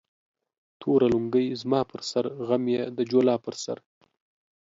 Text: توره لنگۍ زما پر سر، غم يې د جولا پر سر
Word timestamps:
توره 0.81 1.07
لنگۍ 1.13 1.47
زما 1.61 1.81
پر 1.89 2.01
سر، 2.09 2.25
غم 2.47 2.63
يې 2.73 2.83
د 2.97 2.99
جولا 3.11 3.35
پر 3.43 3.55
سر 3.63 3.77